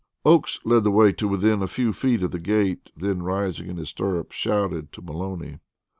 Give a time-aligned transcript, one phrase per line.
[0.25, 3.77] Oakes led the way to within a few feet of the gate, then rising in
[3.77, 5.59] his stirrups shouted to Maloney.